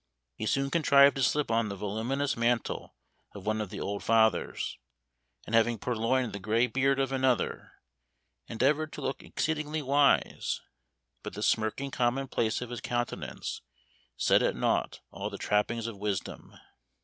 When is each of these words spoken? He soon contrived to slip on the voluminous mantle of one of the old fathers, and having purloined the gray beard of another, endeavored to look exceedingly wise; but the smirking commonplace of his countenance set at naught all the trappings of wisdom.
He 0.33 0.47
soon 0.47 0.71
contrived 0.71 1.15
to 1.17 1.21
slip 1.21 1.51
on 1.51 1.69
the 1.69 1.75
voluminous 1.75 2.35
mantle 2.35 2.95
of 3.35 3.45
one 3.45 3.61
of 3.61 3.69
the 3.69 3.79
old 3.79 4.03
fathers, 4.03 4.79
and 5.45 5.53
having 5.53 5.77
purloined 5.77 6.33
the 6.33 6.39
gray 6.39 6.65
beard 6.65 6.99
of 6.99 7.11
another, 7.11 7.73
endeavored 8.47 8.91
to 8.93 9.01
look 9.01 9.21
exceedingly 9.21 9.83
wise; 9.83 10.59
but 11.21 11.33
the 11.35 11.43
smirking 11.43 11.91
commonplace 11.91 12.61
of 12.61 12.71
his 12.71 12.81
countenance 12.81 13.61
set 14.17 14.41
at 14.41 14.55
naught 14.55 15.01
all 15.11 15.29
the 15.29 15.37
trappings 15.37 15.85
of 15.85 15.99
wisdom. 15.99 16.57